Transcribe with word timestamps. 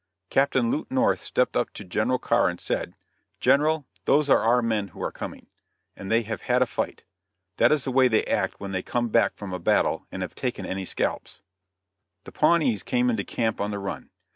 Captain 0.31 0.71
Lute 0.71 0.89
North 0.89 1.21
stepped 1.21 1.55
up 1.55 1.69
to 1.73 1.83
General 1.83 2.17
Carr 2.17 2.49
and 2.49 2.59
said: 2.59 2.95
"General, 3.39 3.85
those 4.05 4.31
are 4.31 4.39
our 4.39 4.63
men 4.63 4.87
who 4.87 5.03
are 5.03 5.11
coming, 5.11 5.45
and 5.95 6.09
they 6.09 6.23
have 6.23 6.41
had 6.41 6.63
a 6.63 6.65
fight. 6.65 7.03
That 7.57 7.71
is 7.71 7.83
the 7.83 7.91
way 7.91 8.07
they 8.07 8.25
act 8.25 8.59
when 8.59 8.71
they 8.71 8.81
come 8.81 9.09
back 9.09 9.35
from 9.35 9.53
a 9.53 9.59
battle 9.59 10.07
and 10.11 10.23
have 10.23 10.33
taken 10.33 10.65
any 10.65 10.85
scalps." 10.85 11.41
The 12.23 12.31
Pawnees 12.31 12.81
came 12.81 13.11
into 13.11 13.23
camp 13.23 13.61
on 13.61 13.69
the 13.69 13.77
run. 13.77 14.09